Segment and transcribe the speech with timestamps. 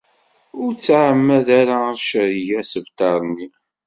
[0.61, 3.47] Ur tt-tεemmed ara tcerreg asebter-nni.